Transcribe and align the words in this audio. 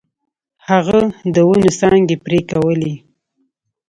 هغه 0.69 0.99
د 1.33 1.37
ونو 1.49 1.69
څانګې 1.79 2.15
پرې 2.25 2.39
کولې. 2.49 2.93